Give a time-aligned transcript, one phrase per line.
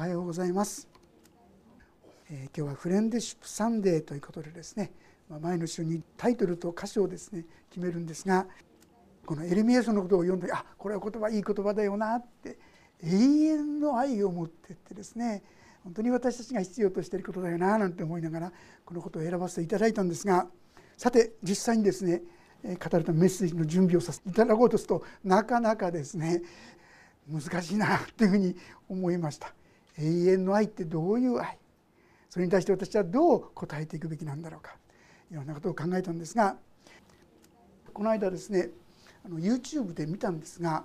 [0.00, 0.88] はようございます、
[2.30, 4.92] えー、今日はフレンデシップサンデーということでですね、
[5.28, 8.46] まあ、前の週にタイトルと歌詞をですね決めるんですが
[9.26, 12.56] このエレミエ書のことを読んであこれは言葉いい言葉だよなって
[13.04, 15.42] 永遠の愛を持ってってですね
[15.84, 18.52] 本当に私たちが必要としていることだよななんて思いながら
[18.86, 20.46] このことを選ばせていただいたんですが
[20.96, 22.22] さて実際にですね
[22.64, 26.40] 語るためメッセージの準備をさせていただこうとするとなかなかですね
[27.30, 28.56] 難しいなというふうに
[28.88, 29.52] 思いました。
[29.98, 31.58] 永遠の愛ってどういう愛？
[32.28, 34.76] それに対して私はどう答えていくべきなんだろうか？
[35.30, 36.56] いろんなことを考えたんですが
[37.92, 38.70] この間ですね
[39.24, 40.84] あの YouTube で見たんですが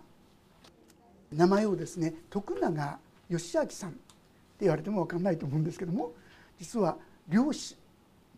[1.32, 3.00] 名前をですね徳永
[3.30, 4.00] 義明さんって
[4.62, 6.14] 言われても分かんないと思うんですけども
[6.60, 7.78] 実は漁師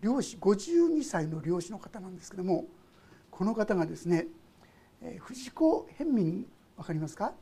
[0.01, 2.65] 漁師52歳の漁師の方なんですけども
[3.31, 4.27] この方がですね
[5.19, 6.45] 藤子変民
[6.77, 7.33] 分かりますか？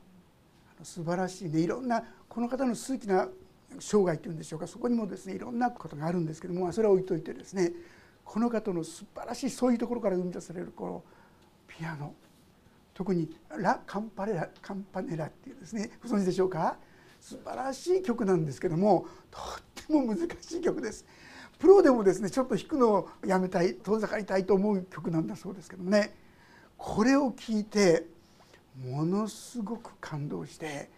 [0.83, 1.61] 素晴らしいね。
[1.61, 3.27] いろんなこの方の数奇な
[3.79, 4.67] 生涯というんでしょうか。
[4.67, 7.71] そこにもですねいろんなことがあるんですけどもそれは置いといてですね
[8.23, 11.03] この方の素晴らしいそういうところから生み出されるこの
[11.67, 12.13] ピアノ。
[12.93, 16.77] 特にラ・カンパレラカンパネラっていうですねご存知でしょうか。
[17.19, 21.05] 素晴らしい曲なんですけどもとっても難しい曲です。
[21.59, 26.15] プロでもですねちょっと弾くのをやめたい遠ざかりたいと思う曲なんだそうですけどもね。
[26.77, 28.05] これを聴いて
[28.83, 30.89] ものすごく感動して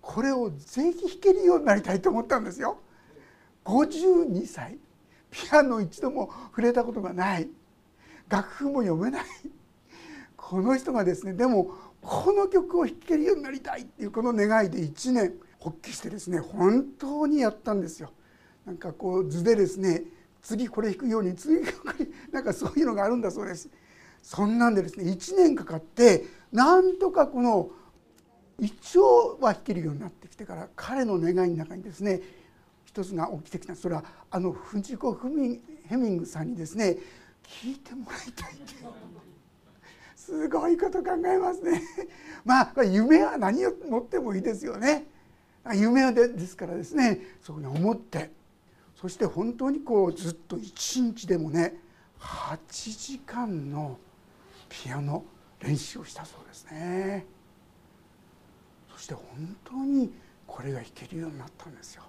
[0.00, 2.78] これをぜひ弾けるようになりたいと思ったんですよ。
[3.64, 4.78] 52歳
[5.30, 7.48] ピアノ一度も触れたことがない
[8.28, 9.24] 楽譜も読めない
[10.36, 11.70] この人がですねでも
[12.02, 18.12] この曲を弾けるようになりたいっていうこの願いで1年発起してですね本当にやったんですよ。
[18.66, 20.02] なんかこう図でですね
[20.42, 21.60] 次これ弾くように次
[22.32, 23.70] なんかそういうのがあるんだそうです。
[24.22, 27.70] そんなんでですね1年かかってなんとかこの
[28.58, 32.20] 一応は弾けるようになってきてから彼の願いの中にですね
[32.84, 35.18] 一つが起きてきたそれはあの藤子
[35.88, 36.98] ヘミングさんにですね
[37.42, 38.74] 聞いてもらいたいって
[40.14, 41.82] すごいこと考えますね。
[42.44, 45.06] まあ夢は何を持ってもいいですよね。
[45.74, 48.30] 夢でですからですねそこに思って
[48.94, 51.76] そして本当にこうずっと一日でもね
[52.20, 53.98] 8時間の
[54.68, 55.24] ピアノ
[55.62, 57.24] 練習をしたそうですね。
[58.92, 60.12] そして本当に
[60.46, 62.02] これが弾けるようになったんですよ。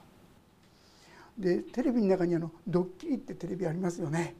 [1.38, 4.36] でテレビの中にあのドッキリってテレビありますよね。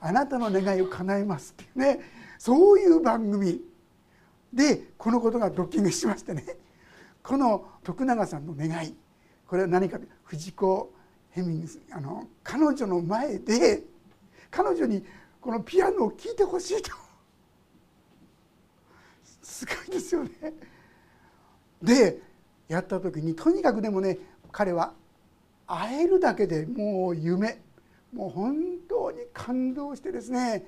[0.00, 2.00] あなたの願いを叶えますっていうね。
[2.38, 3.60] そういう番組。
[4.52, 6.44] でこのことがドッキングしましてね。
[7.22, 8.94] この徳永さんの願い。
[9.46, 9.98] これは何か。
[10.24, 10.92] 藤子
[11.30, 11.80] ヘミングス。
[11.90, 13.82] あの彼女の前で
[14.50, 15.04] 彼女に
[15.40, 17.07] このピアノを聴いてほしいと。
[19.48, 20.30] すごいですよね。
[21.82, 22.20] で
[22.68, 24.18] やった時にとにかくでもね
[24.52, 24.92] 彼は
[25.66, 27.60] 会えるだけでもう夢
[28.12, 28.56] もう本
[28.88, 30.66] 当に感動してですね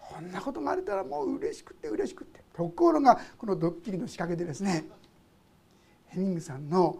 [0.00, 4.84] こんなことがあれたらもう嬉しくて嬉しくてところがこのドッキリの仕掛けでですね
[6.06, 6.98] ヘミングさんの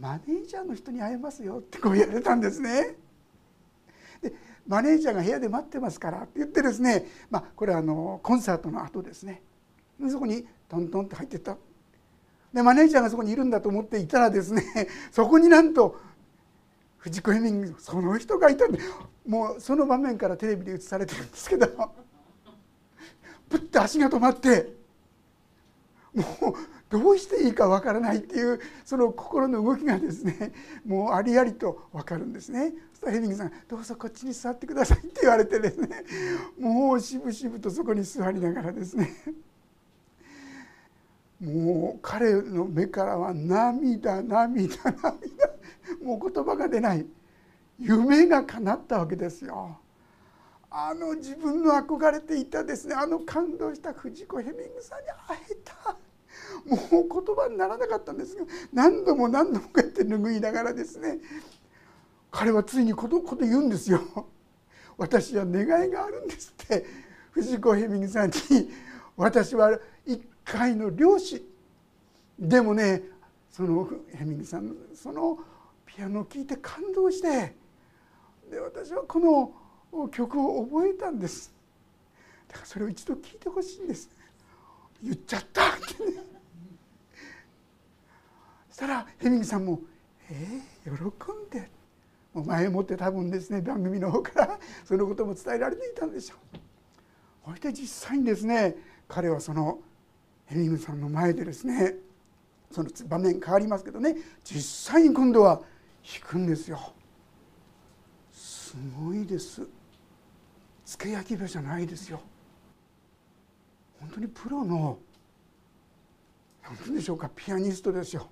[0.00, 2.96] マネージャーの人に会えますよってこう言われたんですね。
[4.20, 4.32] で
[4.66, 9.42] マネージャーが部屋で待ってますからって言ってですね、まあ、これはあのコンサートの後ですね
[10.10, 11.56] そこにトントンって入ってった。
[12.52, 14.62] でマネージャーがそこにいるんだと思っていたらですね
[15.10, 16.00] そこになんと
[16.98, 18.78] 藤子ヘミングその人がいたんで
[19.26, 21.66] もうその場面からテレビで映されてるんですけど。
[23.48, 24.84] プッて足が止まって。
[26.14, 26.54] もう
[26.88, 30.52] どうしていいかわからないっていうその心の動きがですね
[30.86, 32.72] もうありありと分かるんですね。
[32.92, 36.04] そしたらヘミングさん「どうぞこっちに座ってください」って言われてですね
[36.56, 39.12] もうしぶしぶとそこに座りながらですね。
[41.44, 45.14] もう彼の目からは涙涙涙
[46.02, 47.06] もう言葉が出ない。
[47.78, 49.78] 夢が叶ったわけですよ。
[50.70, 52.94] あの自分の憧れていたですね。
[52.94, 55.96] あの感動した藤子ヘミングさんに会えた。
[56.66, 61.18] もう言葉にならなかったんですが何度も何度もこうやって拭いながらですね。
[62.30, 64.00] 彼はついにこのこと言うんですよ。
[64.96, 66.84] 私は願いがあるんですって。
[67.32, 68.34] 藤子ヘミングさんに。
[69.16, 71.44] 私は一回の漁師。
[72.38, 73.02] でもね
[73.50, 75.38] そのヘミングさんのその
[75.86, 77.54] ピアノを聴いて感動して
[78.50, 79.20] で私はこ
[79.92, 81.52] の曲を覚えたんです。
[82.48, 84.10] だからそれを一度聴いてほしいんです。
[85.02, 86.12] 言っちゃったってね。
[88.68, 89.80] そしたらヘミングさんも
[90.28, 91.70] 「えー、喜んで」
[92.34, 97.50] もう前もって多分ですね番組の方からそのことも伝えられていたんでしょう。
[97.50, 98.74] そして実際にですね
[99.06, 99.78] 彼はその
[100.46, 101.94] ヘミングさんの前でですね
[102.70, 105.60] その場面変わりますけどね実際に今度は
[106.04, 106.92] 引くんですよ。
[108.32, 109.62] すごいです。
[110.84, 112.20] 付け焼き場じゃないですよ。
[114.00, 114.98] 本当にプロの
[116.62, 118.28] 何て言うんでしょうかピアニストですよ。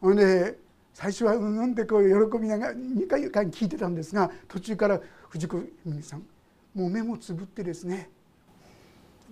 [0.00, 0.58] ほんで
[0.94, 6.26] 最初はうんうんってこう喜びながら2回間聞いてたんですが途中から藤子由美さん
[6.74, 8.10] もう目もつぶってですね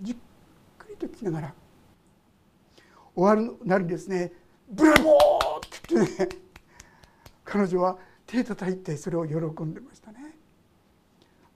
[0.01, 0.15] じっ
[1.01, 1.53] と聞きながら
[3.15, 4.31] 終わるなりですね
[4.69, 6.41] 「ブラボー!」って言ってね
[7.43, 10.37] 彼女は手叩いてそれを喜んでましたね。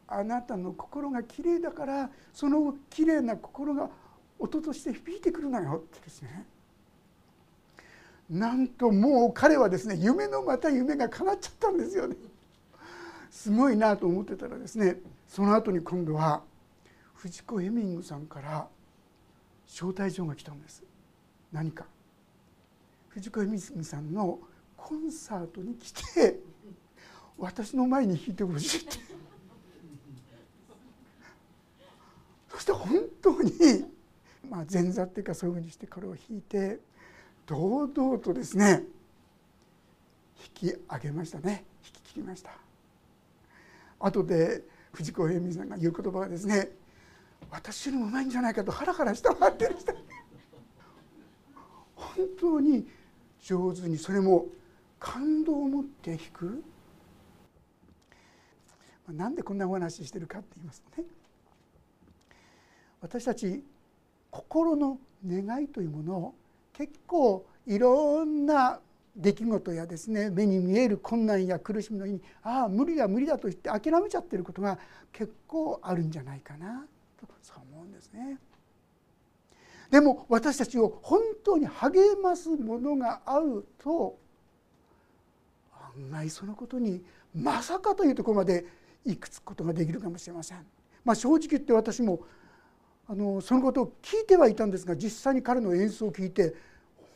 [0.08, 3.90] あなたの心がきれいだからそのきれいな心が
[4.38, 6.46] 音として響いてくるのよってですね
[8.30, 12.16] なんともう彼はですね夢のまた夢が叶っちゃったんですよね
[13.32, 14.98] すごいなと思ってたらですね
[15.28, 16.44] その後に今度は
[17.16, 18.68] 藤子ヘミングさんから
[19.68, 20.84] 招待状が来たんです。
[21.52, 21.86] 何か。
[23.10, 24.40] 藤子ヘミングさんの
[24.76, 26.40] コンサートに来て
[27.38, 28.98] 私の前に弾いてほしいって。
[32.50, 33.52] そして本当に、
[34.50, 36.80] まあ、前座っていうかそういうふうにしてこれを弾いて
[37.46, 38.84] 堂々とですね
[40.62, 41.66] 引き上げましたね。
[41.86, 42.52] 引き切りました。
[44.00, 46.70] 後で藤子平美さんが言う言葉はですね
[47.52, 49.94] 私よりもうまいんじゃないかとハラハラしたわってでした
[51.96, 52.88] 本当に
[53.44, 54.46] 上手にそれも
[55.00, 56.64] 感動を持って弾く。
[59.12, 61.08] なんでこんなお話ししてるかって言いますとね。
[63.02, 63.64] 私たち
[64.32, 66.36] 心の願いというものを
[66.74, 68.80] 結構いろんな
[69.16, 74.80] 出来事やですね目に見える困難や苦しみの日にああ無理だ無理だと言って諦めちゃってることが
[75.14, 76.86] 結構あるんじゃないかな。
[77.86, 78.38] うんですね。
[79.92, 84.18] でも私たちを本当に励ますものがあると
[85.96, 87.04] 案外そのことに
[87.36, 88.66] まさかというところまで
[89.06, 90.66] いくつことができるかもしれません。
[91.04, 92.22] まあ、正直言って私も
[93.08, 96.56] あのそのことを聞いてはいたんですが実際に彼の演奏を聞いて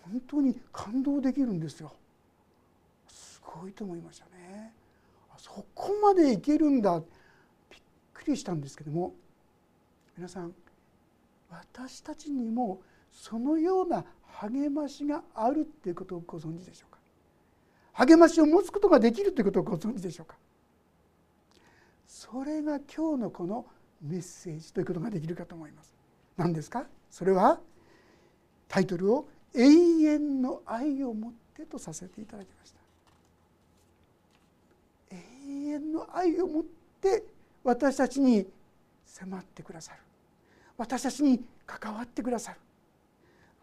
[0.03, 1.91] 本当に感動できるんですよ。
[3.07, 4.73] すごいと思いましたね。
[5.37, 7.81] そこまでいけるんだびっ
[8.13, 9.13] くりしたんですけども
[10.19, 10.53] 皆さん
[11.49, 14.03] 私たちにもそのような
[14.41, 16.99] 励ましがあるっていうことをご存知でしょうか？
[18.05, 20.35] 励ましを持つことができるということをご存知でしょうか？
[22.05, 23.65] それが今日のこの
[24.01, 25.95] メッセージということができるかと思います。
[26.35, 26.83] 何ですか？
[27.09, 27.61] それは
[28.67, 32.79] タイトルを「永遠の愛をもって」とさせていただきました。
[35.15, 35.17] 永
[35.47, 36.63] 遠の愛をもっ
[36.99, 37.23] て
[37.63, 38.45] 私たちに
[39.05, 39.99] 迫ってくださる
[40.79, 42.57] 私たちに関わってくださる。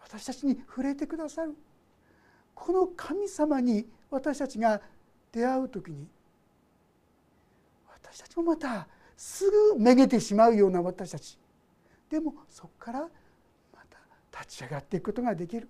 [0.02, 1.56] 私たちに触れてくださる。
[2.54, 4.82] この神様に私たちが
[5.32, 6.06] 出会う時に
[7.92, 8.86] 私たちもまた
[9.16, 11.38] すぐめげてしまうような私たち。
[12.10, 13.08] でもそこからま
[14.30, 15.68] た立ち上がっていくことができる。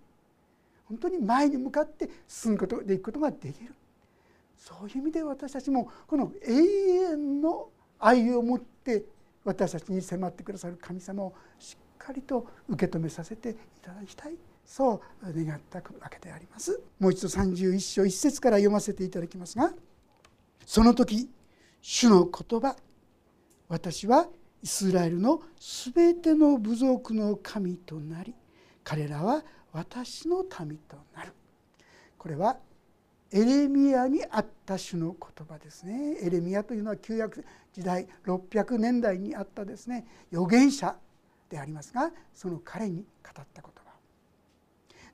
[0.88, 3.72] 本当に前に向かって進むことでいくことができる。
[4.58, 7.68] そういう意味で私たちもこの永遠の
[8.00, 9.04] 愛を持って
[9.46, 14.36] 私たちに迫ってくださる神様をしっかりと受け止めさせていただきたい。
[14.64, 16.82] そう願ったわけであります。
[16.98, 19.72] もう一度31章1節から読ませていただきますが
[20.66, 21.30] その時
[21.80, 22.76] 主の言葉
[23.68, 24.26] 私は
[24.62, 28.34] イスラエルのすべての部族の神となり
[28.82, 31.32] 彼らは私の民となる。
[32.18, 32.58] これは
[33.36, 36.16] エレミアにあった種の言葉ですね。
[36.22, 40.06] エレミアというのは旧約時代600年代にあったですね。
[40.32, 40.96] 預言者
[41.50, 43.70] でありますがその彼に語った言葉。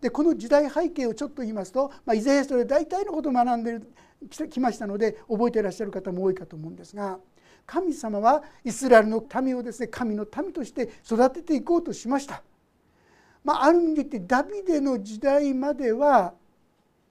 [0.00, 3.80] でこの時代背景をちょっと言いますと、まあ、イザヤ書で大体のことを学んで
[4.48, 7.18] きましたので覚えていらっしゃる方も多いかと思うんですが
[7.66, 12.42] 神様はイスラエルの民をですね神の民として育てていこうとしました。
[13.42, 16.34] まあ、ある意味で言ってダビデの時代までは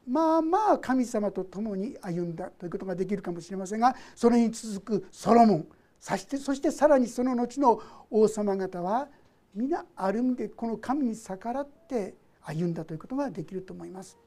[0.08, 5.67] まあまあ神様と共に歩んだということができるかもしれませんがそれに続くソロモン
[6.00, 7.79] そしてそしてさらにその後の
[8.10, 9.08] 王様方は
[9.53, 14.17] 皆ある意味でこの神に逆らって歩んだということができると思います。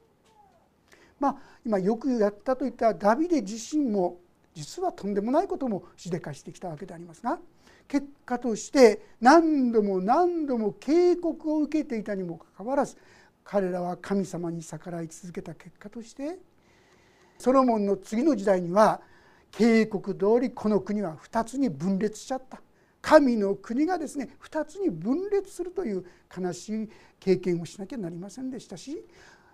[1.19, 4.19] まあ、今よくやったといったダビデ自身も
[4.55, 7.39] 実はとんでもないこともしでかしてきたわけでありますが
[7.89, 12.97] 結果として何度も何度も警告を受けていたにもかかわらず
[13.45, 16.39] 彼らは神様に逆らい続けた結果として
[17.39, 19.01] ソロモンの次の時代には
[19.51, 22.61] 警告通りこの国は2つに分裂しちゃった。
[23.01, 29.05] 神の国がですね2つに分裂するという悲しい経験をしなきゃなりませんでしたし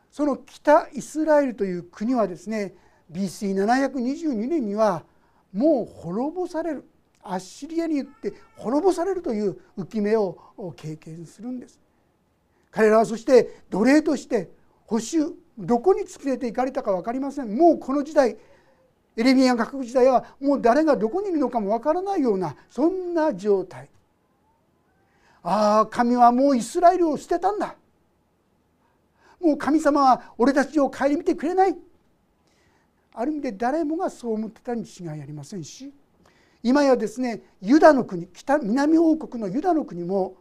[0.09, 2.75] その北イスラエルという国はですね
[3.11, 5.03] BC722 年には
[5.53, 6.85] もう滅ぼされる。
[7.23, 10.39] アッシリアによって滅ぼされるという浮き目を
[10.77, 11.79] 経験するんです。
[12.71, 14.51] 彼らはそして奴隷として
[14.87, 17.57] 保守どこに連れて行かれたか分かりません。
[17.57, 18.37] もうこの時代
[19.17, 23.89] エレミア学時代はもう誰がどこにいるのかも分からないようなそんな状態。
[25.43, 27.75] ああ神はもうイスラエルを捨てたんだ。
[29.41, 31.77] もう神様は俺たちを顧みてくれない。
[33.13, 35.93] ある意味で誰もがそう思ってたに違いありませんし。
[36.63, 40.37] 今やですねユダの国北南王国のユダの国も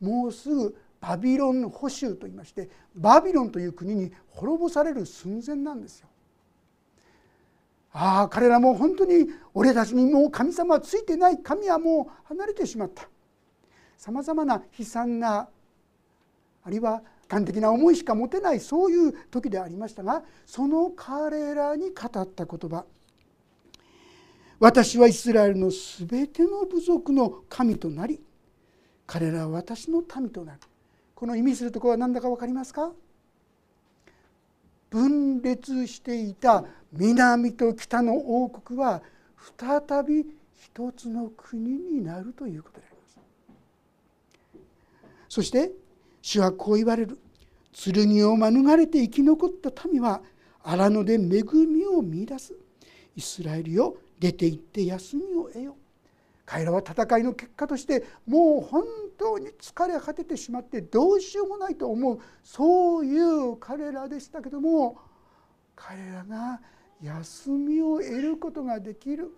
[0.00, 6.08] もうすぐバビロン保守といいましてバビロンという国に滅ぼされる寸前なんですよ。
[7.92, 13.08] ああ彼らも本当に俺たちにもう神様はついてない神はもう離れてしまった。
[13.96, 15.48] さまざまな悲惨な
[16.62, 22.84] あるいは端的な思いしか持てないそういう時でありましたがその彼らに語った言葉。
[24.58, 28.20] 私はイスラエルのすべての部族の神となり
[29.06, 30.60] 彼らは私の民となる。
[31.20, 32.92] この意味するところは何だか分かりますか？
[34.88, 39.02] 分裂していた南と北の王国は
[39.58, 40.24] 再び
[40.54, 43.18] 一つの国になるということであります。
[45.28, 45.72] そして
[46.22, 47.18] 主はこう言われる。
[47.74, 50.22] 剣を免れて生き残った民は
[50.62, 52.54] 荒野で恵みを見いだす。
[53.14, 55.76] イスラエルよ出て行って休みを得よ。
[56.50, 58.82] 彼らは戦いの結果としてもう本
[59.16, 64.98] 当に疲れ果ててしまってどうしようもないと思うそういう彼らでしたけども
[65.76, 66.60] 彼らが
[67.00, 69.30] 休みを得ることができる。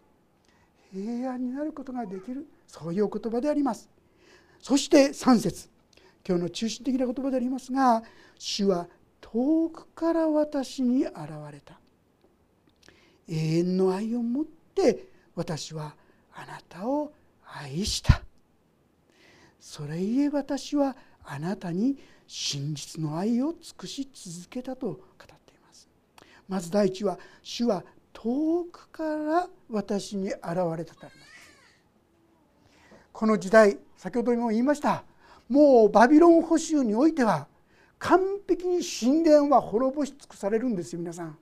[0.91, 2.47] 平安になることができる。
[2.67, 3.91] そういう言葉であります。
[4.59, 5.69] そして3節。
[6.27, 8.03] 今日の中心的な言葉でありますが
[8.39, 8.89] 主は
[9.21, 11.17] 遠くから私に現
[11.53, 11.79] れた。
[13.29, 15.95] 永遠の愛を持って私は
[16.35, 17.13] あなたを
[17.45, 18.23] 愛した。
[19.61, 21.97] それゆえ私はあなたに
[22.27, 25.89] 真実の愛を尽くし続けたと語っています。
[26.49, 31.13] まず第一は主は遠くから私に現れたとあります。
[33.13, 35.05] この時代先ほども言いました。
[35.49, 37.47] もうバビロン捕囚においては
[37.99, 41.39] 完璧に神殿は滅ぼし尽くされるんですよ皆さん。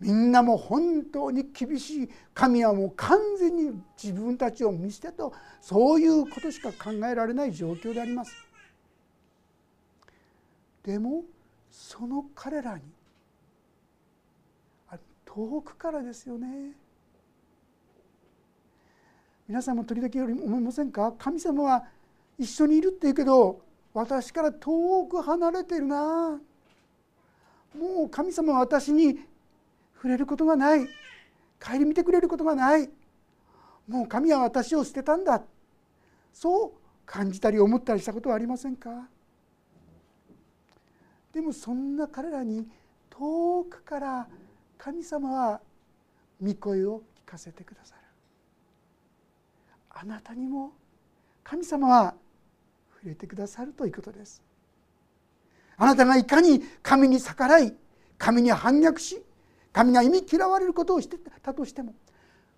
[0.00, 8.34] みんなも本当に厳しい神はもう完全に自分たちを見捨てとそういうことしか考えられない状況であります。
[10.82, 11.22] でも
[11.70, 12.82] その彼らに
[15.24, 16.72] 遠くからですよね。
[19.48, 21.12] 皆さんも時々思いませんか？
[21.18, 21.84] 神様は
[22.38, 23.60] 一緒にいるって言うけど
[23.92, 26.38] 私から遠く離れてるな。
[27.76, 29.18] もう神様は私に
[30.04, 30.86] 触れることがない。
[31.58, 32.90] 顧みてくれることがない。
[33.88, 35.42] もう神は私を捨てたんだ。
[36.30, 36.72] そう
[37.06, 39.08] 感じたり思ったりしたことはありませんか？
[41.32, 42.68] でもそんな彼らに
[43.08, 44.28] 遠くから
[44.76, 45.62] 神様は
[46.38, 48.02] 御声を聞かせてくださる。
[49.88, 50.72] あなたにも
[51.42, 52.14] 神様は
[52.96, 54.42] 触れてくださるということです。
[55.78, 57.74] あなたがいかに神に逆らい
[58.18, 59.24] 神に反逆し
[59.74, 61.94] 神が忌み嫌われることをしてたとしても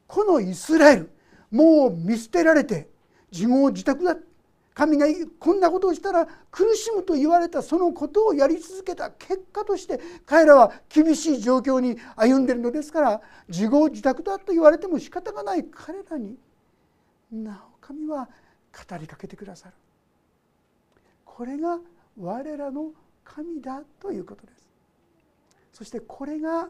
[0.07, 1.11] このイスラエル
[1.51, 2.89] もう見捨てられて
[3.33, 4.17] 自業自得だ。
[4.75, 5.07] 神が
[5.39, 9.11] こんなことをしたら苦しむと言われたそのことをやり続けた。
[9.11, 15.65] 結果として彼らは厳しい状況に歩んでいるのですから自業自得だと言われても仕方がない。
[15.65, 16.37] 彼らに
[17.33, 18.29] なお神は
[18.89, 19.75] 語りかけてくださる。
[21.25, 21.79] これが
[22.21, 22.91] 我らの
[23.25, 24.69] 神だということです。
[25.73, 26.69] そしてこれが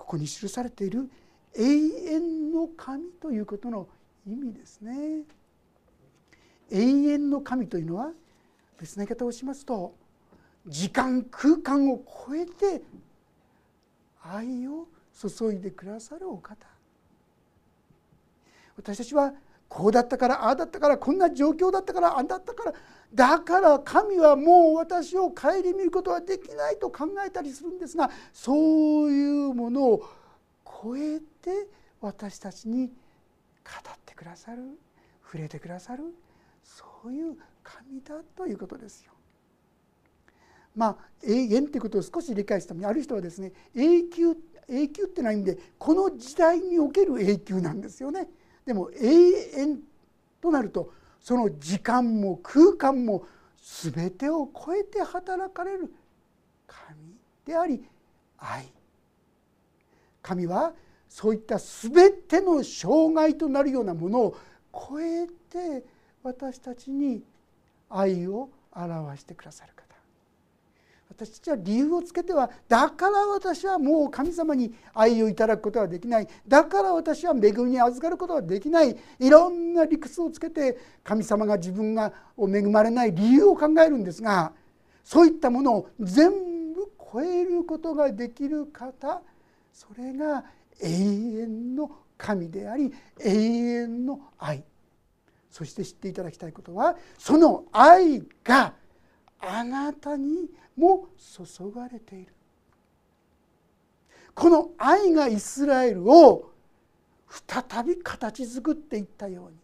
[0.00, 1.10] ここに記されている
[1.54, 3.86] 永遠の神ということの
[4.26, 5.24] 意味ですね。
[6.70, 8.12] 永遠の神というのは
[8.78, 9.94] 別な言い方をしますと
[10.66, 12.82] 時間空間を超えて
[14.22, 16.66] 愛を注いでくださるお方。
[18.76, 19.34] 私たちは
[19.70, 22.74] こうだったからああだったからこんな状況だったからああだったから
[23.14, 30.04] だから神はもう私を顧みることはできないと考えたりするんですがそういうものを
[30.64, 31.68] 超えて
[32.00, 32.92] 私たちに語っ
[34.04, 34.62] てくださる
[35.24, 36.02] 触れてくださる
[36.64, 39.12] そういう神だということですよ。
[40.74, 44.36] まあ永遠ということを少し理解するためにある人はですね永久
[44.68, 48.28] 永久ってないんでこの時代における永久なんですよね。
[48.70, 49.06] でも永
[49.62, 49.80] 遠
[50.40, 53.26] となるとその時間も空間も
[53.60, 55.92] 全てを超えて働かれる
[56.68, 56.96] 神
[57.44, 57.84] であり
[58.38, 58.72] 愛。
[60.22, 60.72] 神は
[61.08, 64.36] そういった全ての障害となるようなものを
[64.72, 65.84] 超えて
[66.22, 67.24] 私たちに
[67.88, 69.89] 愛を表してくださる方
[71.10, 76.28] 私たちは理由をつけてはだから私はもう神様に愛をいただくことはできない。
[76.46, 78.96] だから私は恵みに預かることはできない。
[79.18, 84.52] いろんな理屈をつけて神様が自分が恵まれない理由を考えるんですが
[85.04, 86.30] そういったものを全
[86.72, 89.20] 部超えることができる方
[89.72, 90.44] それが
[90.80, 94.62] 永遠の神であり永遠の愛。
[95.50, 98.74] そして知っていただきたいことはその愛が
[99.40, 100.48] あなたに
[100.80, 102.32] も注がれている
[104.34, 106.50] この愛がイスラエルを
[107.28, 109.56] 再び形作っていったように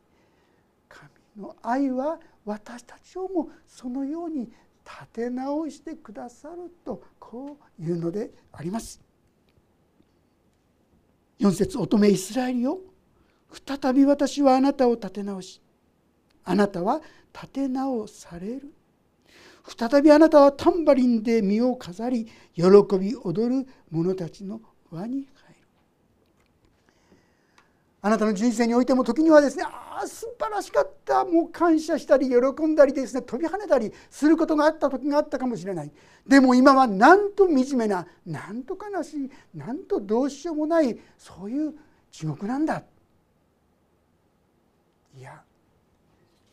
[0.89, 1.09] 神
[1.39, 4.51] の愛は私たちをもそのように
[4.85, 9.01] 立て直してくださるとこういうのであります。
[11.41, 12.79] 4節乙女イスラエルよ
[13.67, 15.61] 再び私はあなたを立て直し
[16.45, 17.03] あなたは
[17.35, 18.73] 立て直される
[19.67, 22.63] 再びあなたはタンバリンで身を飾り喜
[22.99, 25.27] び踊る者たちの輪に入る。
[28.03, 31.25] あなたの人生においても時にはですねああ素晴らしかった。
[31.25, 35.91] もう感謝したり喜んだりですね飛び跳ねたりすることがあった時があったかもしれない。
[36.25, 41.75] でも今はなんと惨めななんと悲しいなんとどうしようもないそういう
[42.13, 42.85] 地獄なんだ。
[45.19, 45.43] いや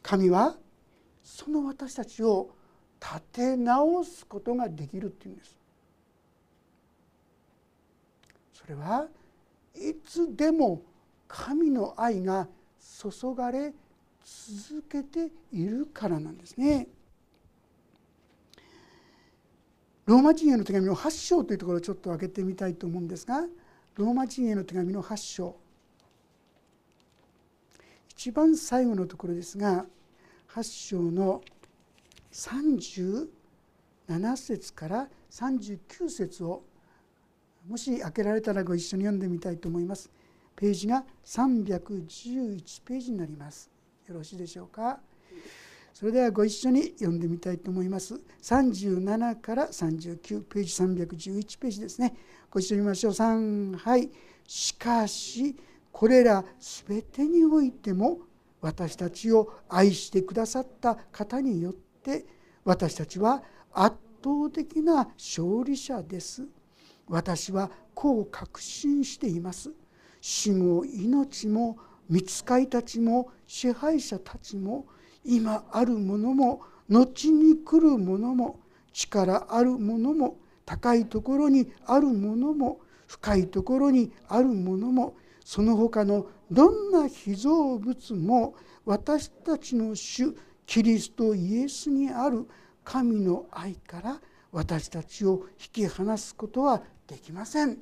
[0.02, 0.56] 神は
[1.22, 2.50] その私たちを
[3.04, 5.58] 立て直すことができるっていうんです
[8.54, 9.08] それは
[9.76, 10.82] いつでも
[11.28, 12.48] 神の愛が
[12.80, 13.74] 注がれ
[14.24, 16.88] 続けているからなんですね。
[20.06, 23.42] ローマ人への手紙の8章というところをちょっと開けてみたいと思うんですが
[23.96, 25.56] ローマ人への手紙の8章
[28.10, 29.86] 一番最後のところですが
[30.54, 31.42] 8章の
[32.34, 33.28] 37
[34.36, 36.64] 節から39節を
[37.68, 40.10] もし開けられたらご一緒に読んでみたいと思います。
[40.56, 43.70] ページが311ページになります。
[44.08, 45.00] よろしいでしょうか？
[45.94, 48.20] それではご一緒に読んでみたいと思います。
[48.42, 52.16] 37から39ページ311ページですね。
[52.50, 53.14] ご一緒に見ましょう。
[53.14, 54.10] 3はい
[54.48, 55.56] しかし
[55.92, 56.44] これら
[56.88, 58.20] 全てにおいても
[58.60, 61.74] 私たちを愛してくださった方によ
[62.12, 62.26] って
[62.66, 66.46] 私たちは圧倒的な勝利者です。
[67.08, 69.72] 私はこう確信しています。
[70.20, 71.78] 死も命も
[72.10, 74.86] 見つかいたちも支配者たちも
[75.26, 78.60] 今あるものも後に来るものも
[78.92, 90.34] 力あるものも高いところにあるものも深いところにあるものもその他のどんな被造物も私たちの主
[90.66, 92.48] キリストイエスにある
[92.84, 94.22] 神の愛から
[94.52, 97.78] 私たちを引き離すことはできません。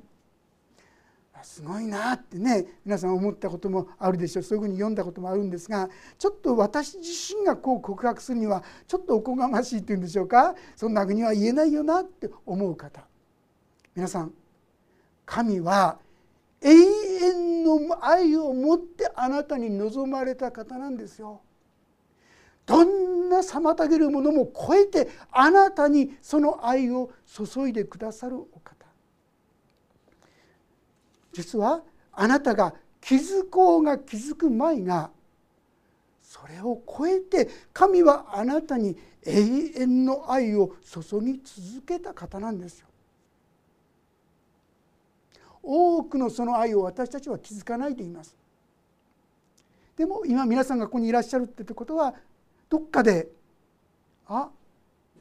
[1.44, 13.04] すごいなってね皆さん思ったこともあるでしょうそういうふうに読んだこともあるんですがちょっと私自身がこう告白するにはちょっとおこがましいっていうんでしょうかそんなふうには言えないよなって思う方
[13.94, 14.32] 皆さん
[15.26, 15.98] 神は
[16.60, 21.40] 永遠の愛を持ってあなたに望まれた方なんですよ。
[22.66, 28.86] どんな妨げるものも超えてあなたにその愛を注いでくださるお方
[31.32, 35.10] 実はあなたが気づこうが気づく前が
[36.22, 42.86] それを超えて神はあなたに永遠の愛を注ぎ続けた方なんですよ。
[45.62, 48.36] 多くのその愛を私たちは気づかないでいます。
[49.96, 52.14] でも今皆さんがここにいらっしゃるってことは
[52.72, 53.28] どっかで
[54.26, 54.48] あ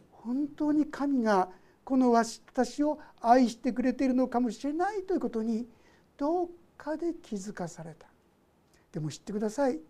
[0.09, 1.49] 本当に神が
[1.83, 5.67] この私を愛してくれているのかもしれないということに
[6.15, 8.07] どっかで気づかされた。
[8.93, 9.81] でも知ってください。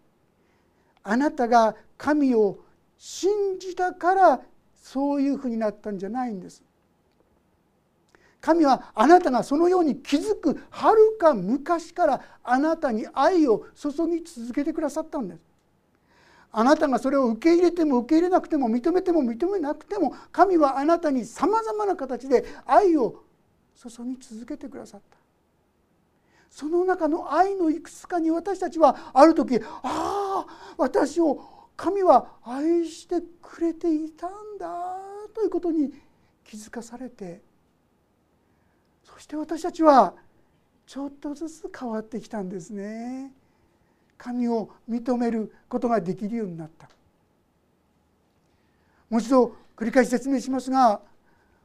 [1.04, 2.58] あなたが神を
[2.98, 4.42] 信じたから
[4.74, 6.64] そういうふうになったんじゃないんです。
[8.40, 15.51] 神はあなたがそのように気づくはるか昔からあなたに愛を注ぎ続けてくださったんです。
[16.52, 23.24] あなたがそれを受け入れても受け入れなくても認めても認めなくても神はあなたにさまざまな形で愛を
[23.76, 25.18] 注ぎ続けてくださった。
[26.50, 31.42] その中の愛のいくつかに私たちはある時ああ私を
[31.78, 34.98] 神は愛してくれていたんだ
[35.34, 35.94] ということに
[36.44, 37.42] 気づかされて
[39.04, 40.14] そして私たちは
[40.86, 43.34] ちょっとずつ変わってきたんですね。
[44.22, 46.88] 神を認めることができるようになった
[49.10, 51.02] もう一度繰り返し説明しますが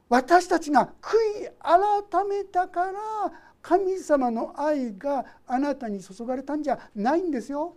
[0.09, 1.15] 私たちが悔
[1.45, 2.91] い改めたから
[3.61, 7.73] 神様の愛があなたに注がれたんじゃないんですよ。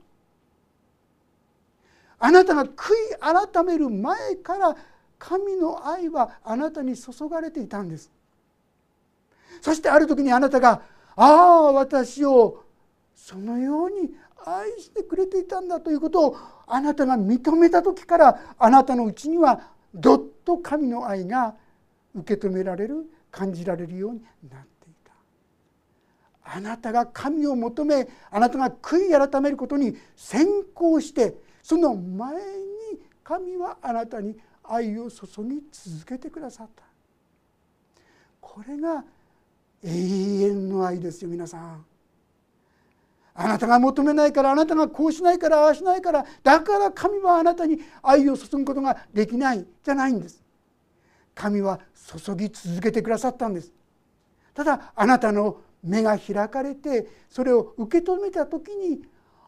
[2.21, 4.77] あなたが悔い改める前から
[5.19, 8.09] 神の愛はあなたに注がれていたんです。
[9.61, 10.83] そしてある時にあなたが
[11.17, 12.63] 「ああ私を
[13.17, 21.57] そのように愛してくれていたんだ」ということをあなたが認めた時からあなたのうちにはどっと神の愛が
[22.15, 25.13] 受け止められる感じられるようになっていた。
[26.43, 32.41] あなたが神を求めあなたが悔い改めることに先行してその前に
[33.23, 36.85] 神はあなたに愛を注ぎ続けてくださった。
[38.41, 39.05] これが
[39.83, 41.85] 永遠の愛ですよ皆さん。
[43.35, 50.43] あなたが求めないからあなたがこうしないからああしないからだから神はあなたに愛を注ぐことができないじゃないんです
[51.35, 51.81] 神は
[52.25, 53.73] 注ぎ続けてくださったんです
[54.55, 59.03] ただあなたの目が開かれてそれを受け止めた時に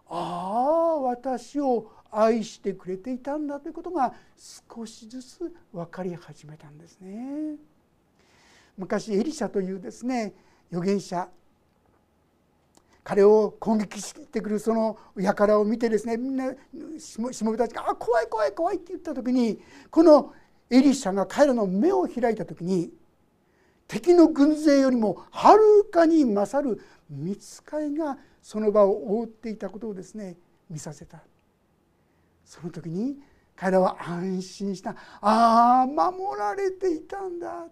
[0.09, 7.57] ああ私を愛してくれていたんだということが少しずつ分かり始めたんですね。
[8.77, 10.33] 昔エリシャというですね
[10.71, 11.29] 預言者
[13.05, 16.53] 彼を攻撃してくるその輩を見てですねみんな
[17.01, 19.61] しもべたちが「あ怖い怖い怖い」って言った時に
[19.91, 20.33] この
[20.71, 22.93] エリシャが彼らの目を開いた時に
[23.89, 30.37] 敵の軍勢よりもはるかに勝る見つかいがその場を覆っていたことをですね
[30.71, 31.23] 見させた。
[32.45, 33.19] その時に
[33.55, 34.97] 彼らは安心した。
[35.21, 37.67] ああ守られていたんだ。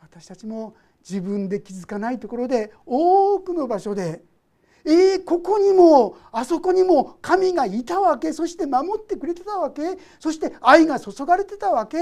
[0.00, 0.76] 私たちも
[1.08, 4.22] 自分で気づかないところで多くの場所で
[4.84, 9.82] えー、ここにもあそこにも神がいたわけそして守ってくれてたわけ
[10.18, 11.98] そして愛が注がれてたわけ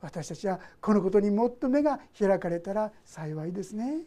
[0.00, 4.02] 私たちはこのことにもっと目が開かれたら幸いですね。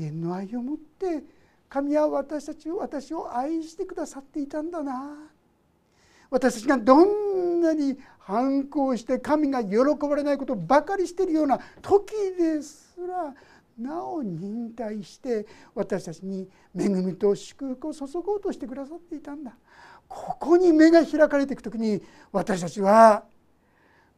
[0.00, 1.22] 永遠の愛を持って
[1.68, 5.16] 神は私たちを私を愛してくださっていたんだな
[6.28, 9.76] 私たちがどんなに反抗して神が喜
[10.08, 13.34] ばれないことばかりしているような時ですら
[13.78, 19.52] なお忍耐して私たちに恵みと祝福を注ごうとしてくださっていたんだ
[20.06, 23.24] ここに目が開かれていく時に私たちは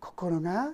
[0.01, 0.73] 心が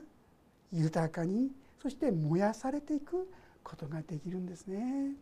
[0.72, 3.28] 豊かにそして燃やされていく
[3.62, 5.12] ことができるんですね。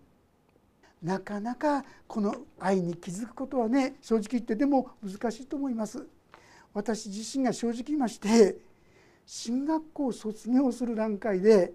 [1.03, 6.07] なかなかこの愛に気づくことはね正直言ってでも難しいと思います。
[6.79, 8.57] 私自身が正直言いまして
[9.27, 11.73] 進学校を卒業する段階で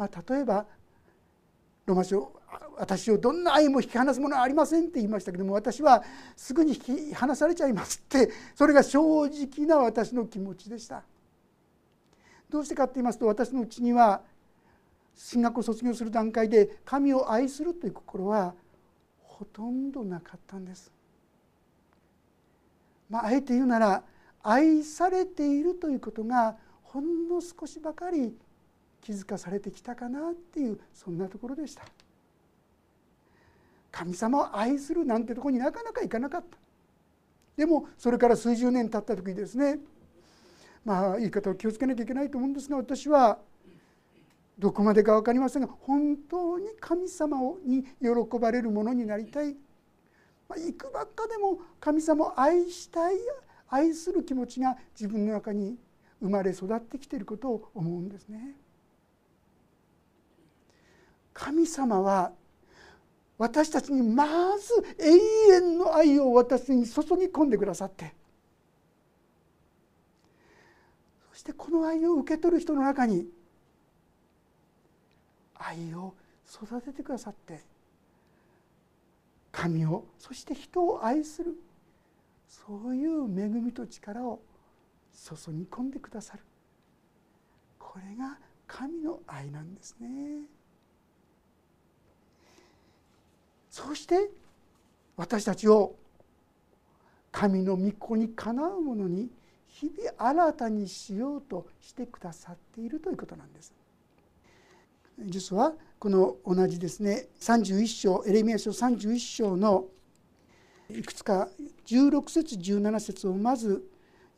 [0.00, 0.64] まあ、例えば
[1.84, 2.32] ロマ書
[2.78, 6.02] 私をどんな愛も引き離すものはありませんって言いましたけども私は
[6.34, 11.02] すぐに引き離されちゃいますってそれが正直な私の気持ちでした。
[12.48, 14.22] どうしてかって言いますと私のうちには
[15.14, 18.54] 進学を卒業する段階で神を愛するという心は
[19.22, 20.90] ほとんどなかったんです。
[23.10, 24.02] まああえて言うなら
[24.42, 28.34] 愛されているということがほんの少しばかり
[29.02, 31.84] 気づかされてきたかなっていうそんなところでした。
[33.90, 36.56] 神様を愛するなんてところになかなか行かなかった。
[37.56, 39.78] でもそれから数十年経った時にですね。
[40.84, 43.38] まあ言い方を気をつけなきゃいけないと思うんですが私は
[44.58, 49.56] どこまでか分かりませんが本当に神様に喜ばれるものになりたい、
[50.50, 53.14] まあ、いくばっかでも神様を愛したい
[53.68, 55.76] 愛する気持ちが自分の中に
[56.20, 58.56] 生まれ育ってきていることを思うんですね。
[61.32, 62.32] 神様は
[63.38, 64.26] 私たちにま
[64.58, 68.12] ず永遠の愛を私に注ぎ込んでくださって
[71.30, 73.28] そしてこの愛を受け取る人の中に
[75.54, 76.12] 愛を
[76.52, 77.62] 育ててくださって
[79.52, 81.54] 神をそして人を愛する
[82.48, 84.40] そういう恵みと力を
[85.12, 86.42] 注ぎ込んでくださる
[87.78, 90.44] これが神の愛なんですね。
[93.68, 94.30] そして
[95.16, 95.96] 私たちを
[97.32, 99.30] 神の御子にかなうものに
[99.66, 103.72] 日々新たにしようとしてくださっているということなんです。
[105.20, 107.28] 実はこの同じですね。
[107.40, 109.84] 31章エレミア書31章の
[110.88, 111.50] いくつか
[111.84, 113.84] 16節17節をまず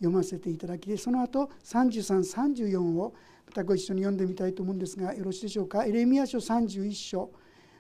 [0.01, 3.15] 読ませていただきその後3334を
[3.47, 5.85] またご一緒に読んでみたいと思うんですがよろしいでしょうか？
[5.85, 7.31] エレミア書31章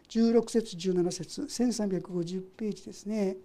[0.08, 3.36] 16節17節1350ページですね。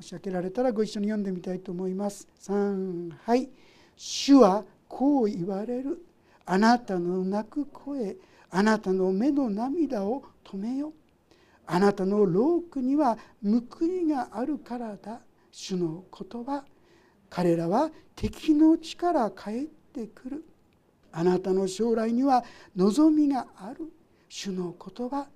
[0.00, 2.26] 申し上げられたらご一緒に読んでみたいと思います。
[2.40, 3.50] 3はい。
[3.94, 6.02] 主はこう言われる。
[6.46, 8.16] あなたの泣く声
[8.50, 10.92] あなたの目の涙を止めよ
[11.72, 15.20] あなたの労苦には報いがあるからだ。
[15.52, 16.64] 主の言葉。
[17.28, 19.52] 彼らは敵の地から帰っ
[19.94, 20.44] てくる。
[21.12, 23.88] あなたの将来には望みがある。
[24.28, 25.28] 主の言葉。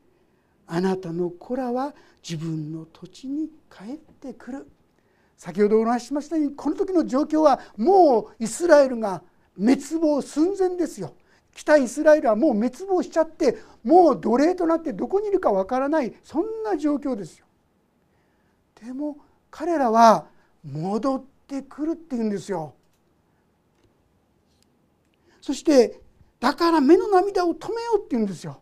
[0.67, 1.95] あなたの子らは
[2.29, 4.67] 自分の土地に帰ってくる。
[5.37, 9.23] 先ほどお話ししましたようにこの時の状況はもうイスラエルが
[9.57, 11.15] 滅亡寸前ですよ。
[11.55, 17.47] 北イスラエルはもう滅亡しちゃってもう奴隷となってどこにいるかわからないそんな状況ですよ。
[18.85, 19.17] でも
[19.51, 20.27] 彼らは
[20.65, 22.75] 戻ってくるっていうんですよ。
[25.41, 26.01] そして
[26.41, 28.61] だから目の涙を止めようって言うんですよ。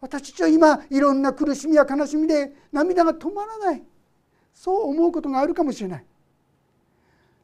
[0.00, 3.82] 私たちは今いろんな苦しみや悲しみで涙が止まらない。
[4.52, 6.04] そう思うことがあるかもしれない。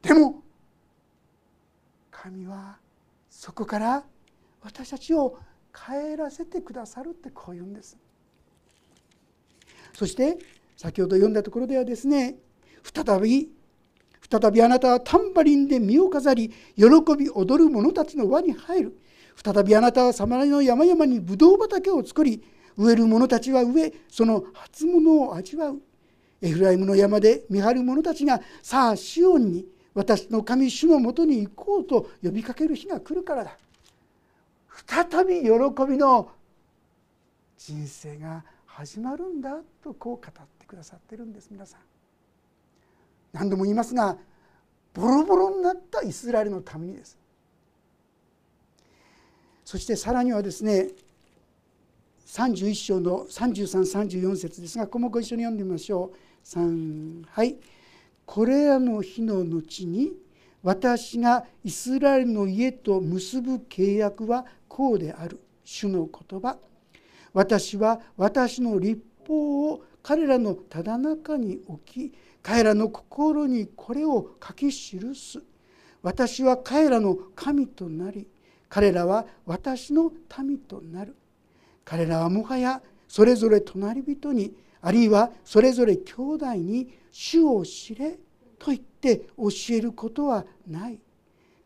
[0.02, 0.42] でも
[2.10, 2.78] 神は
[3.38, 4.03] そこから
[4.62, 5.38] 私たちを
[5.70, 7.99] 帰らせてくださるってこう言うんです。
[9.92, 10.38] そして
[10.75, 12.37] 先ほど読んだところではですね
[12.83, 13.51] 再び
[14.29, 18.99] 再びあなたはタンバリンで身を飾り喜び踊る者たちの輪に入る。
[19.37, 22.42] 再びあなたはサマリの山々にブドウ畑を作り
[22.79, 25.83] 植える者たちは植えその初物を味わう。
[26.40, 33.56] エフライムの山で見張る者たちがさあシオンに私の神主のもとに行こうと呼びかける日が来るからだ。
[34.87, 35.48] 再び喜
[35.90, 36.30] びの
[37.56, 41.80] 人生が始まるんだとこう語ってくださってるんです皆さん。
[43.32, 44.18] 何度も言いますが
[44.92, 47.16] ボロボロになったイスラエルのためにです。
[49.64, 50.90] そしてさらにはですね
[52.26, 56.46] 31章の3334節ですがここもご一緒に読んでみましょう。
[56.46, 57.56] 3はい。
[58.26, 60.12] これらの日の後に
[60.62, 65.40] 私がイスラエルの家と結ぶ契約はこうである。
[65.64, 66.58] 主の言葉。
[67.32, 72.12] 私は私の立法を彼らのただ中に置き
[72.42, 75.42] 彼らの心にこれを書き記す。
[76.02, 78.26] 私は彼らの神となり
[78.68, 80.10] 彼らは私の
[80.42, 81.16] 民となる。
[81.84, 88.18] 彼らはもはやそれぞれ隣人にあるいはそれぞれ兄弟に主を知れ
[88.58, 90.98] と言って教えることはない。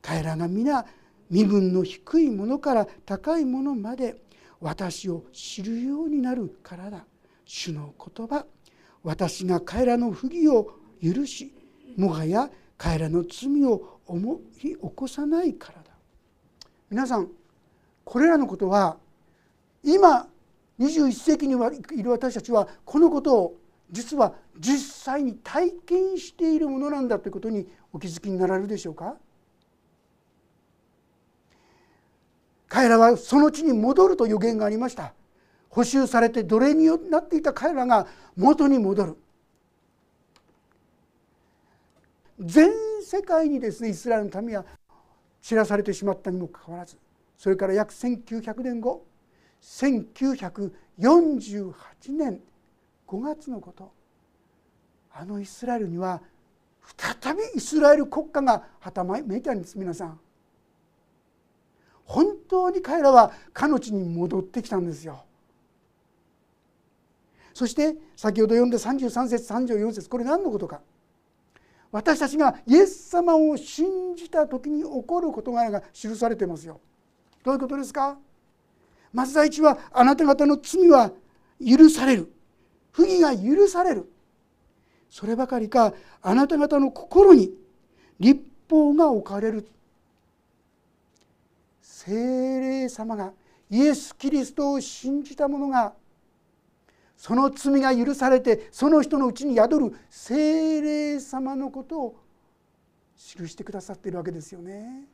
[0.02, 0.84] 彼らが皆
[1.28, 4.22] 身分の低いものから高いものまで
[4.60, 7.04] 私を知るようになるからだ。
[7.44, 8.46] 主の言葉。
[9.02, 11.52] 私が彼らの不義を許し
[11.96, 15.90] もはや彼らの罪を思い起こさないからだ。
[16.90, 17.28] 皆さん
[18.04, 18.96] これらのことは
[19.82, 20.28] 今
[20.80, 21.54] 21世紀に
[21.98, 23.56] いる私たちはこのことを
[23.90, 29.16] 実は実際に体験しているものなんだということにお気づきになられるでしょうか？
[32.68, 35.12] 彼らはその地に戻ると予言がありました。
[35.68, 39.16] 補修されて奴隷になっていた彼らが元に戻る。
[42.38, 42.70] 全
[43.04, 44.64] 世界にですねイスラエルの民は
[45.42, 46.96] 知らされてしまったにもかかわらず
[47.36, 49.04] それから約1900年後
[49.62, 51.72] 1948
[52.10, 52.40] 年
[53.06, 53.92] 5月のこと。
[55.12, 56.22] あのイスラエルには
[56.96, 60.20] 再びイスラエル国家がはためいたんです皆さん。
[62.04, 65.24] 本当に彼らはかの地に戻ってきたんですよ。
[67.52, 70.80] そして先ほど読んだ33節34節これ何のことか。
[71.92, 76.80] 私たちがイエス様を信じた時に起こる事柄が記されてますよ。
[77.42, 78.16] どういうことですか？
[79.12, 81.12] まず第一はあなた方の罪は
[81.58, 82.32] 許される。
[82.92, 84.10] 不義が許される。
[85.10, 85.92] そればかりか
[86.22, 87.52] あなた方の心に
[88.18, 89.66] 立法が置かれる。
[91.80, 93.32] 精霊様が
[93.68, 95.92] イエス・キリストを信じた者が
[97.16, 102.16] その罪が許されてその人のうちに宿る精霊様のことを
[103.16, 105.04] 記してくださっているわけですよね。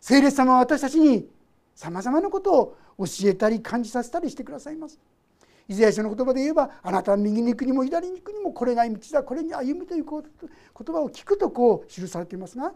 [0.00, 1.28] 聖霊様は私たちに
[1.74, 4.98] さまざまなことを教えたり感じさせたりしてくださいます。
[5.68, 10.22] イザヤ書の言葉で言えばあなたは右に行くにも左に行くにもこれが道だこれに歩むという言
[10.94, 12.72] 葉を聞くとこう記されていますが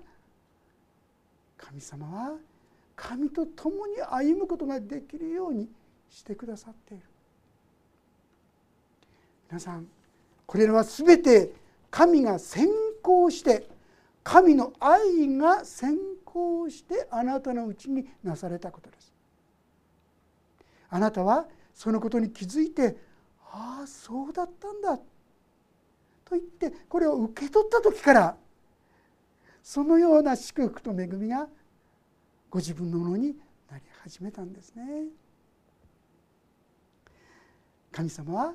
[1.58, 2.36] 神様は
[2.96, 5.68] 神と共に歩むことができるように
[6.10, 7.02] してくださっている
[9.50, 9.86] 皆さん
[10.46, 11.52] これらは全て
[11.90, 12.68] 神が先
[13.02, 13.66] 行して
[14.28, 19.10] 神の愛が先行してあなたのうちになされたことです
[20.90, 22.98] あなたはそのことに気づいて
[23.50, 25.02] ああそうだったんだと
[26.32, 28.36] 言ってこれを受け取った時から
[29.62, 31.48] そのような祝福と恵みが
[32.50, 33.34] ご自分のものに
[33.70, 35.06] なり始めたんですね。
[37.92, 38.54] 神様は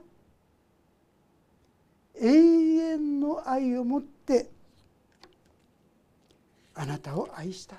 [2.22, 4.52] 永遠の愛を持って
[6.76, 7.76] あなたを愛した。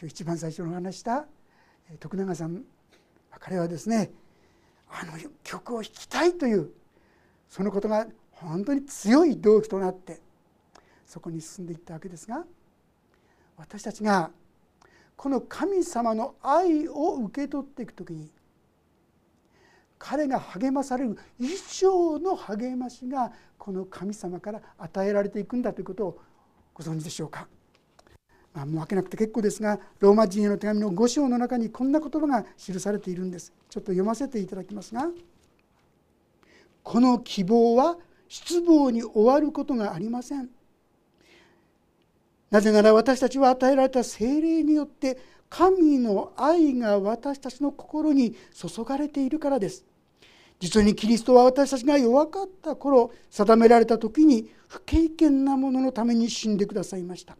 [0.00, 1.26] 今日一番最初の話した
[2.00, 2.62] 徳永さん
[3.40, 4.10] 彼はですね
[4.90, 6.70] あの曲を弾きたいという
[7.48, 10.20] そのことが本当に強い動機となって
[11.06, 12.44] そこに進んでいったわけですが
[13.56, 14.30] 私たちが
[15.16, 18.30] この神様の愛を受け取っていく時に
[19.98, 26.20] 彼が励まされる以上の励ましがこの神様から与えられていくんだということを
[26.74, 27.46] ご存知でしょうか？
[28.52, 33.52] まあ、もう開けなくて結構ですがローマ人への手紙の5章の中にこんな言葉が記されているんです。
[33.68, 35.08] ちょっと読ませていただきますが
[36.82, 37.96] この希望は
[38.28, 40.48] 失望に終わることがありません。
[42.50, 45.18] なぜなら私たちは与えられた精霊によって
[45.50, 49.84] 神の愛が私たちの心に注がれているからです。
[50.60, 57.36] 実にキリストは私たちが弱かった頃定められた時に不経験なもののために死んでくださいました。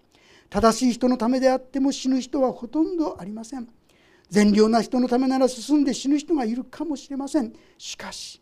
[0.51, 3.69] 正しい人のためであっても死ぬ人はほとんどありません。
[4.31, 7.53] 善良な人のためなら進んで死ぬ人がいるかもしれません。
[7.79, 8.41] しかし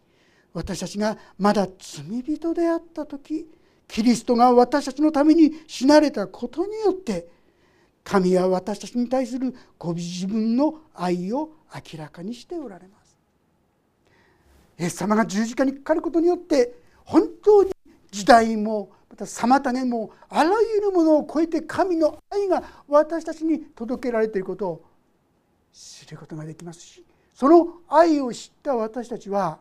[0.52, 3.46] 私たちがまだ罪人であった時
[3.88, 7.26] キリストが私たちのために死なれたことによって
[8.04, 13.01] 神は私たちに対するご自分の愛を明らかにしておられます。
[14.82, 17.70] イエス様が十字架にかかることによって本当に
[18.10, 24.84] 時代もまた妨げもあらゆるものを超えて神の愛が私たちに届けられていることを
[25.72, 29.60] 知ることができますしその愛を知った私たちは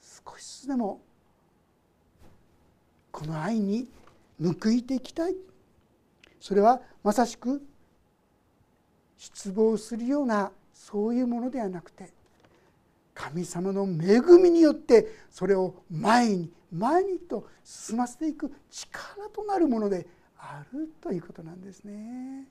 [0.00, 1.02] 少しずつでも
[3.10, 3.88] この愛に
[4.40, 5.36] 報いていきたい。
[6.40, 7.62] それはまさしく
[9.18, 12.21] 失望するようなそういうものではなくて
[13.14, 20.06] 神様の恵みによってそれを前に前にと進ませていく力となるもので
[20.38, 22.48] あるということなんですね。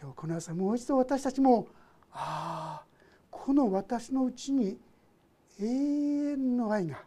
[0.00, 1.66] 今日この朝もう一度私たちも
[2.12, 2.84] ああ
[3.30, 4.78] この私のうちに
[5.58, 6.98] 永遠の愛が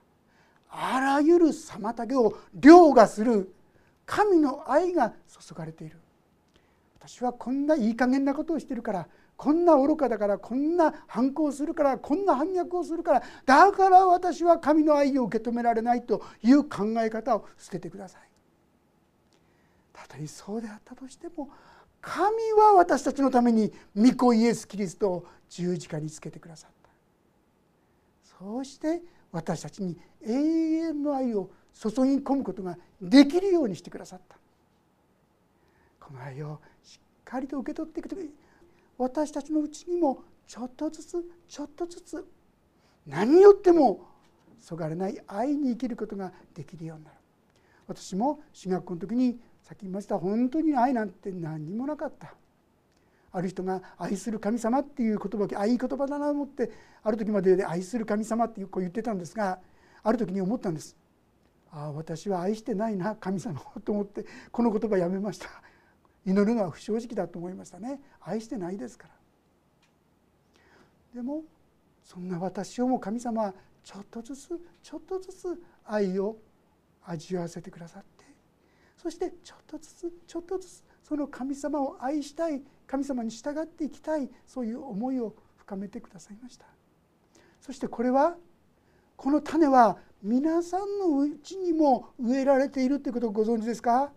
[0.70, 3.54] あらゆる妨げを凌駕する
[4.06, 5.98] 神の愛が注がれている
[7.00, 9.08] 私はこんないい加減なことをしてるから
[9.39, 18.21] こんな愚かだからこんな反抗するからこんな反逆をするからだから私は神の愛を受け止められないという考え方を捨ててください。
[19.93, 21.49] たとえそうであったとしても
[22.02, 26.89] 神は私たちのために御子イエス・キリストを十字架につけてくださった。
[28.43, 34.36] そうして私たちに永遠の愛を注ぎ込むことができるようにしてくださった。
[36.06, 38.30] この愛をしっかりと受け取っていく時
[39.00, 42.28] 私たちのうちにもちょっとずつちょっとずつ
[43.08, 44.06] 何によっても
[44.60, 47.16] そがれない愛に生きることができるようになる。
[47.88, 52.36] 私も進学校の時にさっき言いました本当に愛なんて何にもなかった。
[53.32, 56.72] ある人が「愛する神様」っていう言葉あいい言葉だなと思って
[57.04, 59.60] ある時までで「愛する神様」ってこう言ってたんですが
[60.04, 60.98] ある時に思ったんです。
[61.72, 65.48] ああ私は愛してないな神様と思ってこの言葉やめました。
[66.26, 68.02] 祈るのは不正直だと思いましたね。
[68.22, 69.14] 愛してないですから。
[71.16, 71.44] でも
[72.04, 73.54] そんな私をも神様は
[73.84, 76.38] ちょっとずつちょっとずつ愛を
[77.04, 78.26] 味わわせてくださって
[78.96, 86.66] そしてちょっとずつちょっとずつその神様を愛したい神様に従っていきたいそういう思いを深めてくださいました。
[87.62, 88.36] そしてこれは
[89.15, 94.12] この種は皆さんのうちにも植えられているということをご存知ですか？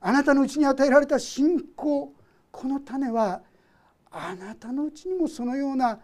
[0.00, 2.12] あなたのうちに与えられた信仰
[2.50, 3.42] この種は
[4.10, 6.00] あなたのうちにもそのような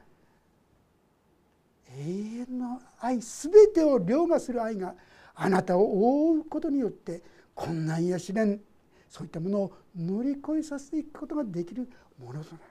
[1.98, 4.94] 永遠の愛全てを凌駕する愛が
[5.34, 7.22] あなたを覆うことによって
[7.54, 8.60] 困難や試練
[9.08, 11.88] そういったものを乗り越えさせていくことができる
[12.18, 12.62] ものとなる。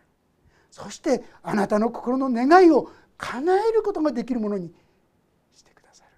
[0.70, 4.72] そしてあなたの心の願いを叶えることができるものに
[5.56, 6.12] してくださる。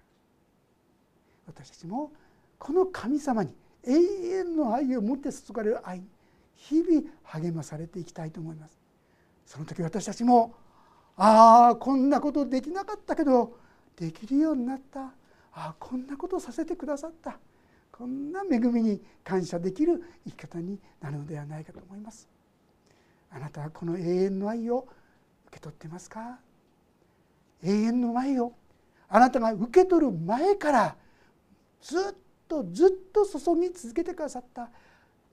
[1.46, 2.12] 私たちも
[2.58, 3.54] この神様に
[3.86, 6.06] 永遠の愛を持って注がれる愛に
[6.56, 8.78] 日々励まされていきたいと思います。
[9.46, 10.54] その時私たちも
[11.16, 13.58] ああこんなことできなかったけど
[13.96, 15.00] できるようになった。
[15.00, 15.12] あ
[15.52, 17.38] あこんなことをさせてくださった。
[17.90, 22.28] こんな恵みに感謝できる生き方になるのではないかと思います。
[23.30, 24.86] あなたはこの永遠の愛を
[25.48, 26.38] 受け取ってますか？
[27.62, 28.52] 永遠の愛を
[29.08, 30.96] あなたが受け取る前から
[31.80, 32.14] ずっ
[32.48, 34.70] とずっと注ぎ続けてくださった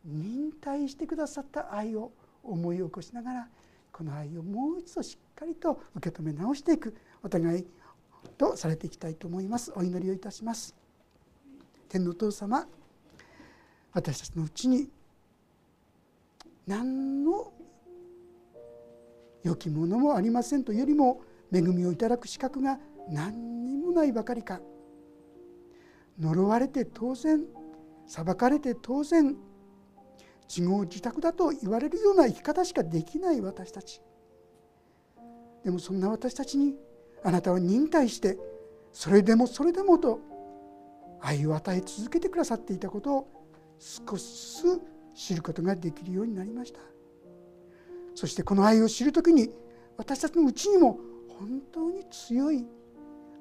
[0.03, 2.11] 忍耐してくださった愛を
[2.43, 3.47] 思い起こしながら
[3.91, 7.65] この愛をもう一度しっかりと受け止め直していくお互い
[8.37, 9.71] とされていきたいと思います。
[9.75, 10.75] お祈りをいたします。
[11.87, 12.67] 天のお父様
[13.93, 14.89] 私たちのうちに
[16.67, 17.53] 何の
[19.43, 21.21] 良きものもありませんというよりも
[21.53, 24.59] 恵みをいただく資格が何にもないばかりか。
[26.19, 27.43] 呪われて当然
[28.07, 29.35] 裁かれて当然
[30.47, 34.01] 自業自得だと言われるような生き方しかできない私たち。
[35.63, 36.75] でもそんな私たちに
[37.23, 38.37] あなたは忍耐して
[38.91, 40.19] それでもそれでもと
[41.19, 43.27] 愛を与え続けてくださっていたことを
[43.79, 44.81] 少しずつ
[45.15, 46.79] 知ることができるようになりました。
[48.13, 49.49] そしてこの愛を知る時に
[49.97, 50.99] 私たちのうちにも
[51.39, 52.65] 本当に強い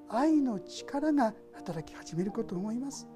[0.08, 3.06] 愛の力が働き始めることを思います。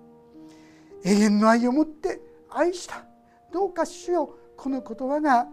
[1.04, 2.20] 永遠の愛を持って
[2.50, 3.04] 愛した。
[3.52, 5.46] どうか主よこの言葉が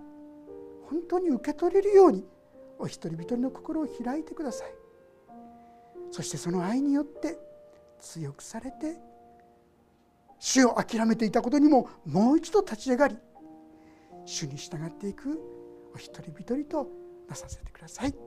[0.89, 2.25] 本当に受け取れるように
[2.79, 4.67] お一人一人の心を開いてください。
[6.11, 7.37] そしてその愛によって
[7.99, 8.97] 強くされて
[10.39, 13.17] 主を諦めていたことにももう一度立ち上がり
[14.25, 15.39] 主に従っていく
[15.93, 16.87] お一人一人と
[17.27, 18.24] なさせてください。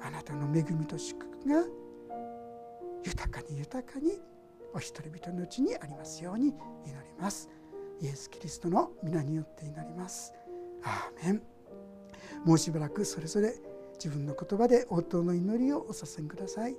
[0.00, 1.64] あなたの恵みと祝福が
[3.04, 4.20] 豊かに豊かに
[4.74, 7.48] お一人々のうちにありますように祈ります。
[8.00, 10.34] イエス・キリストの皆によって祈ります。
[10.82, 11.42] アーメン。
[12.44, 13.54] もうしばらくそれぞれ
[13.94, 16.76] 自分の言葉で応答の祈りをお捧げください。